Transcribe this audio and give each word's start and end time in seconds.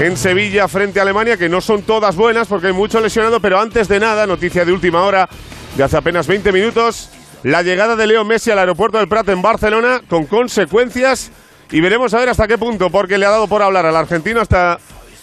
en 0.00 0.16
Sevilla 0.16 0.66
frente 0.66 0.98
a 0.98 1.02
Alemania, 1.02 1.36
que 1.36 1.50
no 1.50 1.60
son 1.60 1.82
todas 1.82 2.16
buenas 2.16 2.48
porque 2.48 2.68
hay 2.68 2.72
mucho 2.72 3.00
lesionado, 3.00 3.38
pero 3.38 3.60
antes 3.60 3.86
de 3.86 4.00
nada, 4.00 4.26
noticia 4.26 4.64
de 4.64 4.72
última 4.72 5.02
hora 5.02 5.28
de 5.76 5.84
hace 5.84 5.98
apenas 5.98 6.26
20 6.26 6.52
minutos, 6.52 7.10
la 7.42 7.62
llegada 7.62 7.96
de 7.96 8.06
Leo 8.06 8.24
Messi 8.24 8.50
al 8.50 8.58
aeropuerto 8.60 8.96
del 8.96 9.08
Prat 9.08 9.28
en 9.28 9.42
Barcelona 9.42 10.00
con 10.08 10.24
consecuencias 10.24 11.30
y 11.70 11.82
veremos 11.82 12.14
a 12.14 12.18
ver 12.18 12.30
hasta 12.30 12.48
qué 12.48 12.56
punto, 12.56 12.88
porque 12.88 13.18
le 13.18 13.26
ha 13.26 13.30
dado 13.30 13.46
por 13.46 13.60
hablar 13.60 13.84
al 13.84 13.94
argentino 13.94 14.40
hasta 14.40 14.78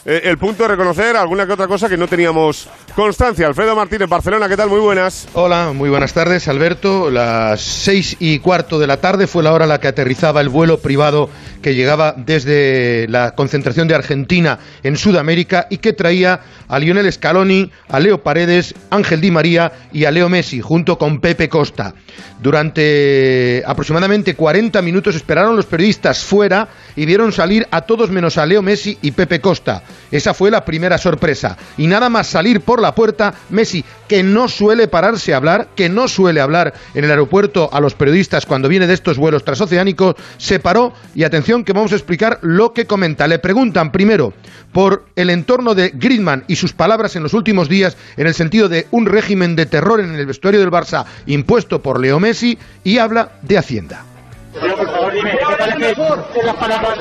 eh, 0.10 0.22
el 0.24 0.38
punto 0.38 0.64
de 0.64 0.70
reconocer 0.70 1.18
alguna 1.18 1.46
que 1.46 1.52
otra 1.52 1.68
cosa 1.68 1.90
que 1.90 1.98
no 1.98 2.08
teníamos 2.08 2.70
constancia. 2.96 3.46
Alfredo 3.46 3.76
Martínez, 3.76 4.08
Barcelona, 4.08 4.48
¿qué 4.48 4.56
tal? 4.56 4.70
Muy 4.70 4.80
buenas. 4.80 5.28
Hola, 5.34 5.74
muy 5.76 5.90
buenas 5.90 6.14
tardes, 6.14 6.48
Alberto. 6.48 7.12
Las 7.12 7.60
seis 7.60 8.16
y 8.18 8.40
cuarto 8.40 8.80
de 8.80 8.88
la 8.88 9.02
tarde 9.02 9.28
fue 9.28 9.44
la 9.44 9.52
hora 9.52 9.66
en 9.66 9.70
la 9.70 9.82
que 9.82 9.90
aterrizaba 9.90 10.40
el 10.40 10.48
vuelo 10.48 10.80
privado 10.80 11.30
que 11.62 11.76
llegaba 11.76 12.14
desde 12.16 13.08
la 13.10 13.36
concentración 13.36 13.90
de 13.90 13.96
Argentina 13.96 14.60
en 14.82 14.96
Sudamérica 14.96 15.68
y 15.70 15.80
que 15.80 15.92
traía 15.92 16.40
a 16.70 16.80
Lionel 16.80 17.12
Scaloni, 17.12 17.70
a 17.90 18.00
Leo 18.00 18.24
Paredes, 18.24 18.76
Ángel 18.90 19.20
Di 19.20 19.32
María 19.32 19.74
y 19.92 20.06
a 20.06 20.12
Leo 20.12 20.30
Messi, 20.30 20.62
junto 20.62 20.98
con 20.98 21.20
Pepe 21.20 21.50
Costa. 21.50 21.94
Durante 22.42 23.62
aproximadamente 23.66 24.36
40 24.36 24.82
minutos 24.82 25.16
esperaron 25.16 25.58
los 25.58 25.66
periodistas 25.66 26.24
fuera 26.24 26.70
y 26.96 27.06
vieron 27.06 27.34
salir 27.34 27.68
a 27.72 27.82
todos 27.82 28.10
menos 28.10 28.38
a 28.38 28.46
Leo 28.46 28.62
Messi 28.62 28.98
y 29.02 29.12
Pepe 29.12 29.42
Costa. 29.42 29.84
Esa 30.12 30.34
fue 30.34 30.52
la 30.52 30.66
primera 30.66 30.98
sorpresa. 30.98 31.58
Y 31.78 31.88
nada 31.88 32.10
más 32.10 32.28
salir 32.28 32.62
por 32.62 32.82
la 32.82 32.96
puerta, 32.96 33.34
Messi, 33.50 33.84
que 34.08 34.24
no 34.24 34.48
suele 34.48 34.88
pararse 34.88 35.34
a 35.34 35.38
hablar, 35.38 35.70
que 35.76 35.90
no 35.90 36.08
suele 36.08 36.42
hablar 36.42 36.74
en 36.94 37.04
el 37.04 37.12
aeropuerto 37.12 37.70
a 37.72 37.80
los 37.80 37.94
periodistas 37.94 38.46
cuando 38.46 38.70
viene 38.70 38.88
de 38.88 38.94
estos 38.94 39.18
vuelos 39.18 39.44
transoceánicos, 39.44 40.16
se 40.38 40.60
paró 40.60 40.94
y 41.14 41.24
atención 41.24 41.64
que 41.64 41.74
vamos 41.74 41.92
a 41.92 41.96
explicar 41.96 42.40
lo 42.42 42.74
que 42.74 42.86
comenta. 42.86 43.28
Le 43.28 43.40
preguntan 43.40 43.92
primero 43.92 44.34
por 44.72 45.06
el 45.16 45.30
entorno 45.30 45.76
de 45.76 45.90
Griezmann 45.90 46.44
y 46.48 46.56
sus 46.56 46.74
palabras 46.74 47.16
en 47.16 47.24
los 47.24 47.34
últimos 47.34 47.70
días 47.70 47.98
en 48.16 48.28
el 48.28 48.34
sentido 48.34 48.70
de 48.70 48.88
un 48.92 49.06
régimen 49.06 49.56
de 49.56 49.66
terror 49.66 50.00
en 50.00 50.16
el 50.16 50.26
vestuario 50.26 50.60
del 50.60 50.72
Barça 50.72 51.06
impuesto 51.26 51.82
por 51.82 52.00
Leo 52.00 52.20
Messi 52.20 52.58
y 52.84 52.98
habla 52.98 53.32
de 53.42 53.58
Hacienda. 53.58 54.17
Pero 54.62 54.76
por 54.76 54.92
favor 54.92 55.14
dime, 55.14 55.32
¿qué 55.32 55.56
parece 55.58 55.96
las 56.44 56.56
palabras 56.56 56.98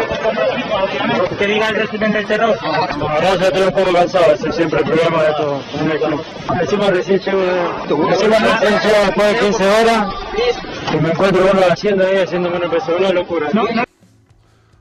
que 1.39 1.47
diga 1.47 1.69
el 1.69 1.77
régimen 1.77 2.12
del 2.12 2.27
terror? 2.27 2.57
Verdad 2.62 3.39
ya 3.41 3.47
estoy 3.47 3.62
un 3.62 3.73
poco 3.73 3.93
cansado, 3.93 4.35
ese 4.35 4.49
es 4.49 4.57
siempre 4.57 4.81
el 4.81 4.85
problema 4.87 5.23
de 5.23 5.31
esto. 5.31 5.62
Encima 6.61 6.91
recién 6.91 7.21
llego, 7.21 7.43
encima 8.11 8.39
recién 8.39 8.81
llego 8.81 9.05
después 9.07 9.33
de 9.33 9.39
15 9.39 9.67
horas 9.67 10.15
y 10.93 10.97
me 10.97 11.11
encuentro 11.11 11.43
bueno 11.43 11.61
haciendo 11.71 12.07
ahí 12.07 12.17
haciéndome 12.19 12.57
una 12.57 12.65
impresión, 12.67 12.97
una 12.99 13.12
locura. 13.12 13.49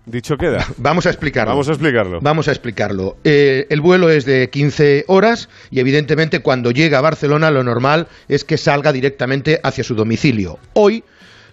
Dicho 0.05 0.37
queda. 0.37 0.63
Vamos 0.77 1.07
a 1.07 1.09
explicarlo. 1.09 1.51
Vamos 1.51 1.67
a 1.67 1.71
explicarlo. 1.71 2.19
Vamos 2.21 2.47
a 2.47 2.51
explicarlo. 2.51 3.17
Eh, 3.23 3.65
el 3.69 3.81
vuelo 3.81 4.11
es 4.11 4.25
de 4.25 4.49
15 4.51 5.05
horas 5.07 5.49
y 5.71 5.79
evidentemente 5.79 6.41
cuando 6.41 6.69
llega 6.69 6.99
a 6.99 7.01
Barcelona 7.01 7.49
lo 7.49 7.63
normal 7.63 8.07
es 8.27 8.43
que 8.43 8.57
salga 8.57 8.91
directamente 8.91 9.59
hacia 9.63 9.83
su 9.83 9.95
domicilio. 9.95 10.59
Hoy, 10.73 11.03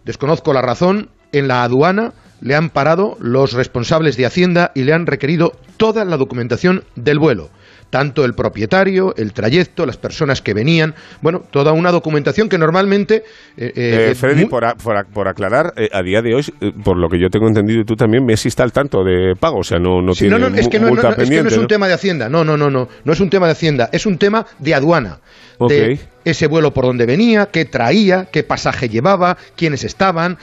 desconozco 0.04 0.52
la 0.52 0.62
razón, 0.62 1.10
en 1.32 1.48
la 1.48 1.64
aduana 1.64 2.12
le 2.42 2.56
han 2.56 2.70
parado 2.70 3.16
los 3.20 3.52
responsables 3.52 4.16
de 4.16 4.26
Hacienda 4.26 4.72
y 4.74 4.82
le 4.82 4.92
han 4.92 5.06
requerido 5.06 5.52
toda 5.76 6.04
la 6.04 6.16
documentación 6.16 6.84
del 6.96 7.18
vuelo. 7.18 7.50
Tanto 7.88 8.24
el 8.24 8.32
propietario, 8.34 9.14
el 9.16 9.34
trayecto, 9.34 9.84
las 9.84 9.98
personas 9.98 10.40
que 10.40 10.54
venían, 10.54 10.94
bueno, 11.20 11.42
toda 11.50 11.72
una 11.72 11.92
documentación 11.92 12.48
que 12.48 12.56
normalmente... 12.56 13.16
Eh, 13.56 13.72
eh, 13.76 14.08
eh, 14.10 14.14
Freddy, 14.14 14.46
por, 14.46 14.64
por, 15.12 15.28
aclarar, 15.28 15.74
a 15.92 16.02
día 16.02 16.22
de 16.22 16.34
hoy, 16.34 16.42
por 16.82 16.96
lo 16.96 17.10
que 17.10 17.20
yo 17.20 17.28
tengo 17.28 17.46
entendido 17.48 17.82
y 17.82 17.84
tú 17.84 17.94
también, 17.94 18.24
Messi 18.24 18.48
está 18.48 18.62
al 18.62 18.72
tanto 18.72 19.04
de 19.04 19.34
pago, 19.38 19.58
o 19.58 19.62
sea, 19.62 19.78
no, 19.78 20.00
no 20.00 20.14
tiene 20.14 20.38
no, 20.38 20.48
no, 20.48 20.56
es 20.56 20.68
que 20.68 20.80
no, 20.80 20.88
es 20.88 21.28
que 21.28 21.42
no 21.42 21.48
es 21.48 21.58
un 21.58 21.66
tema 21.66 21.86
de 21.86 21.92
Hacienda, 21.92 22.30
no, 22.30 22.44
no, 22.44 22.56
no, 22.56 22.70
no, 22.70 22.88
no 23.04 23.12
es 23.12 23.20
un 23.20 23.28
tema 23.28 23.44
de 23.44 23.52
Hacienda, 23.52 23.90
es 23.92 24.06
un 24.06 24.16
tema 24.16 24.46
de 24.58 24.74
aduana. 24.74 25.20
De 25.60 26.00
ese 26.24 26.46
vuelo 26.46 26.72
por 26.72 26.84
donde 26.84 27.06
venía, 27.06 27.46
qué 27.46 27.64
traía, 27.64 28.26
qué 28.30 28.42
pasaje 28.42 28.88
llevaba, 28.88 29.36
quiénes 29.56 29.84
estaban, 29.84 30.38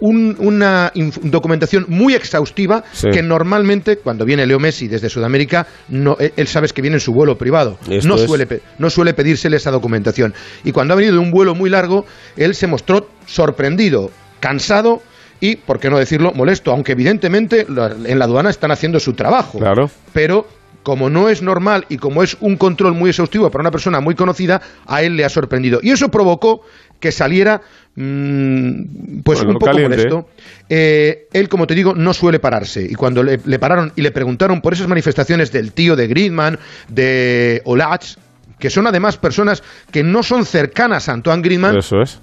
una 0.00 0.92
documentación 1.22 1.86
muy 1.88 2.14
exhaustiva 2.14 2.84
que 3.12 3.22
normalmente 3.22 3.96
cuando 3.96 4.24
viene 4.24 4.46
Leo 4.46 4.58
Messi 4.58 4.88
desde 4.88 5.08
Sudamérica, 5.08 5.66
no, 5.88 6.16
él 6.18 6.46
sabes 6.46 6.72
que 6.72 6.82
viene 6.82 6.96
en 6.96 7.00
su 7.00 7.12
vuelo 7.12 7.36
privado, 7.36 7.78
no 8.04 8.18
suele, 8.18 8.46
no 8.78 8.90
suele 8.90 9.14
pedírsele 9.14 9.56
esa 9.56 9.70
documentación. 9.70 10.34
Y 10.64 10.72
cuando 10.72 10.94
ha 10.94 10.96
venido 10.96 11.14
de 11.14 11.20
un 11.20 11.30
vuelo 11.30 11.54
muy 11.54 11.70
largo, 11.70 12.04
él 12.36 12.54
se 12.54 12.66
mostró 12.66 13.08
sorprendido, 13.26 14.10
cansado 14.40 15.02
y, 15.40 15.56
por 15.56 15.78
qué 15.78 15.88
no 15.88 15.98
decirlo, 15.98 16.32
molesto, 16.32 16.72
aunque 16.72 16.92
evidentemente 16.92 17.66
en 17.68 18.18
la 18.18 18.24
aduana 18.24 18.50
están 18.50 18.72
haciendo 18.72 18.98
su 18.98 19.12
trabajo. 19.12 19.58
Claro. 19.58 19.90
Pero 20.12 20.46
como 20.88 21.10
no 21.10 21.28
es 21.28 21.42
normal 21.42 21.84
y 21.90 21.98
como 21.98 22.22
es 22.22 22.38
un 22.40 22.56
control 22.56 22.94
muy 22.94 23.10
exhaustivo 23.10 23.50
para 23.50 23.60
una 23.60 23.70
persona 23.70 24.00
muy 24.00 24.14
conocida, 24.14 24.62
a 24.86 25.02
él 25.02 25.18
le 25.18 25.24
ha 25.26 25.28
sorprendido. 25.28 25.80
Y 25.82 25.90
eso 25.90 26.08
provocó 26.08 26.62
que 26.98 27.12
saliera 27.12 27.60
mmm, 27.94 29.20
pues 29.22 29.42
un 29.42 29.58
poco 29.58 29.78
molesto. 29.78 30.30
Eh, 30.70 31.28
él, 31.34 31.50
como 31.50 31.66
te 31.66 31.74
digo, 31.74 31.94
no 31.94 32.14
suele 32.14 32.38
pararse. 32.38 32.86
Y 32.88 32.94
cuando 32.94 33.22
le, 33.22 33.38
le, 33.44 33.58
pararon 33.58 33.92
y 33.96 34.00
le 34.00 34.12
preguntaron 34.12 34.62
por 34.62 34.72
esas 34.72 34.88
manifestaciones 34.88 35.52
del 35.52 35.72
tío 35.72 35.94
de 35.94 36.06
Griezmann, 36.06 36.58
de 36.88 37.60
Olach, 37.66 38.16
que 38.58 38.70
son 38.70 38.86
además 38.86 39.16
personas 39.16 39.62
que 39.90 40.02
no 40.02 40.22
son 40.22 40.44
cercanas 40.44 41.08
a 41.08 41.12
Antoine 41.12 41.42
Griezmann, 41.42 41.78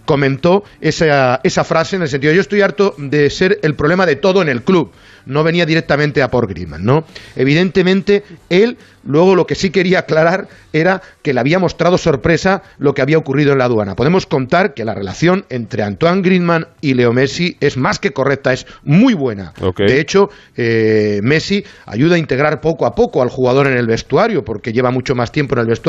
comentó 0.05 0.63
esa, 0.81 1.39
esa 1.43 1.63
frase 1.63 1.95
en 1.95 2.03
el 2.03 2.07
sentido, 2.07 2.33
yo 2.33 2.41
estoy 2.41 2.61
harto 2.61 2.95
de 2.97 3.29
ser 3.29 3.59
el 3.63 3.75
problema 3.75 4.05
de 4.05 4.15
todo 4.15 4.41
en 4.41 4.49
el 4.49 4.63
club. 4.63 4.91
No 5.25 5.43
venía 5.43 5.65
directamente 5.65 6.21
a 6.21 6.29
por 6.29 6.47
Griezmann, 6.47 6.83
¿no? 6.83 7.05
Evidentemente, 7.35 8.23
él 8.49 8.77
luego 9.05 9.35
lo 9.35 9.47
que 9.47 9.55
sí 9.55 9.69
quería 9.69 9.99
aclarar 9.99 10.47
era 10.73 11.01
que 11.21 11.33
le 11.33 11.39
había 11.39 11.59
mostrado 11.59 11.97
sorpresa 11.97 12.63
lo 12.77 12.93
que 12.93 13.01
había 13.01 13.17
ocurrido 13.17 13.53
en 13.53 13.59
la 13.59 13.65
aduana. 13.65 13.95
Podemos 13.95 14.25
contar 14.25 14.73
que 14.73 14.85
la 14.85 14.93
relación 14.93 15.45
entre 15.49 15.83
Antoine 15.83 16.21
Griezmann 16.21 16.67
y 16.81 16.93
Leo 16.93 17.13
Messi 17.13 17.57
es 17.61 17.77
más 17.77 17.99
que 17.99 18.11
correcta, 18.11 18.53
es 18.53 18.67
muy 18.83 19.13
buena. 19.13 19.53
De 19.77 19.99
hecho, 19.99 20.29
eh, 20.57 21.21
Messi 21.23 21.63
ayuda 21.85 22.15
a 22.15 22.19
integrar 22.19 22.61
poco 22.61 22.85
a 22.85 22.93
poco 22.95 23.21
al 23.21 23.29
jugador 23.29 23.67
en 23.67 23.77
el 23.77 23.87
vestuario, 23.87 24.43
porque 24.43 24.73
lleva 24.73 24.91
mucho 24.91 25.15
más 25.15 25.31
tiempo 25.31 25.55
en 25.55 25.61
el 25.61 25.67
vestuario 25.67 25.85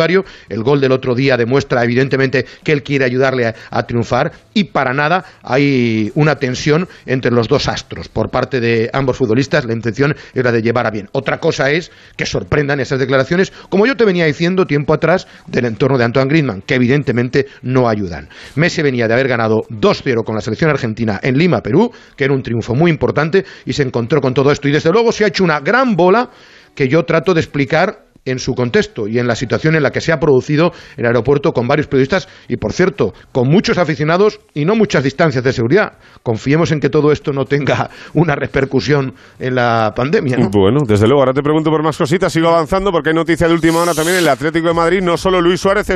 el 0.49 0.63
gol 0.63 0.81
del 0.81 0.93
otro 0.93 1.15
día 1.15 1.37
demuestra 1.37 1.83
evidentemente 1.85 2.47
que 2.63 2.73
él 2.73 2.83
quiere 2.83 3.05
ayudarle 3.05 3.55
a, 3.71 3.87
triunfar 3.87 4.33
y 4.53 4.65
para 4.65 4.93
nada 4.93 5.25
hay 5.43 6.11
una 6.15 6.37
tensión 6.37 6.89
entre 7.07 7.31
los 7.31 7.49
dos 7.49 7.69
astros 7.69 8.09
por 8.09 8.31
parte 8.31 8.61
de 8.61 8.91
ambos 8.93 9.17
futbolistas. 9.17 9.65
La 9.65 9.73
intención 9.73 10.17
era 10.35 10.51
de 10.51 10.63
llevar 10.63 10.87
a 10.87 10.91
bien. 10.91 11.09
Otra 11.13 11.39
cosa 11.39 11.71
es 11.71 11.91
que 12.17 12.27
sorprendan 12.27 12.81
esas 12.81 12.99
declaraciones, 13.07 13.53
como 13.69 13.87
yo 13.87 13.97
te 13.97 14.05
venía 14.05 14.27
diciendo 14.27 14.67
tiempo 14.67 14.93
atrás, 14.95 15.27
del 15.47 15.65
entorno 15.65 15.99
de 15.99 16.05
Antoine 16.05 16.29
Griezmann, 16.29 16.63
que 16.63 16.75
evidentemente 16.75 17.47
no 17.63 17.89
ayudan. 17.89 18.29
Messi 18.55 18.83
venía 18.83 19.09
de 19.09 19.15
haber 19.15 19.29
ganado 19.29 19.63
2-0 19.71 20.25
con 20.25 20.35
la 20.35 20.41
selección 20.41 20.71
argentina 20.71 21.21
en 21.23 21.39
Lima, 21.39 21.63
Perú, 21.63 21.93
que 22.17 22.25
era 22.25 22.35
un 22.35 22.43
triunfo 22.43 22.75
muy 22.75 22.91
importante 22.91 23.45
y 23.65 23.73
se 23.73 23.83
encontró 23.83 24.21
con 24.21 24.35
todo 24.35 24.51
esto. 24.51 24.69
Y 24.69 24.73
desde 24.73 24.91
luego 24.91 25.13
se 25.13 25.25
ha 25.25 25.29
hecho 25.29 25.45
una 25.45 25.61
gran 25.61 25.97
bola 25.97 26.31
que 26.75 26.89
yo 26.89 27.05
trato 27.05 27.35
de 27.35 27.41
explicar 27.41 28.06
en 28.27 28.39
su 28.39 28.55
contexto 28.55 29.09
y 29.09 29.19
en 29.19 29.27
la 29.27 29.35
situación 29.35 29.75
en 29.75 29.83
la 29.83 29.91
que 29.91 30.01
se 30.01 30.13
ha 30.13 30.19
producido 30.19 30.73
el 30.97 31.07
aeropuerto 31.07 31.53
con 31.53 31.67
varios 31.67 31.87
periodistas 31.87 32.29
y, 32.49 32.57
por 32.57 32.73
cierto, 32.73 33.15
con 33.33 33.49
muchos 33.49 33.79
aficionados 33.79 34.41
y 34.53 34.65
no 34.65 34.75
muchas 34.75 35.03
distancias 35.03 35.43
de 35.43 35.53
seguridad. 35.53 35.95
Confiemos 36.23 36.73
en 36.73 36.81
que 36.81 36.91
todo 36.91 37.13
esto 37.13 37.33
no 37.33 37.45
tenga 37.45 37.89
una 38.15 38.35
repercusión 38.35 39.15
en 39.39 39.55
la 39.55 39.93
pandemia. 39.97 40.37
Bueno, 40.53 40.81
desde 40.87 41.07
luego, 41.07 41.21
ahora 41.21 41.33
te 41.33 41.43
pregunto 41.43 41.71
por 41.71 41.83
más 41.83 41.97
cositas, 41.97 42.33
sigo 42.33 42.49
avanzando 42.49 42.91
porque 42.91 43.11
hay 43.11 43.15
noticia 43.15 43.47
de 43.47 43.55
última 43.55 43.81
hora 43.81 43.95
también 43.95 44.17
en 44.17 44.25
el 44.25 44.29
Atlético 44.29 44.69
de 44.69 44.75
Madrid, 44.75 45.01
no 45.03 45.17
solo 45.17 45.41
Luis 45.41 45.61
Suárez 45.61 45.89
es 45.89 45.95